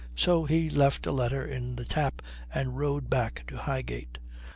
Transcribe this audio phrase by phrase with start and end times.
[0.15, 4.17] So he left a letter in the tap and rode back to Highgate.